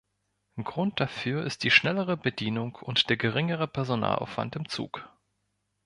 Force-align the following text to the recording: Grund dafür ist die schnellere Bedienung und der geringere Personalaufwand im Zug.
Grund 0.63 0.99
dafür 0.99 1.45
ist 1.45 1.63
die 1.63 1.69
schnellere 1.69 2.17
Bedienung 2.17 2.73
und 2.73 3.07
der 3.11 3.17
geringere 3.17 3.67
Personalaufwand 3.67 4.55
im 4.55 4.67
Zug. 4.67 5.07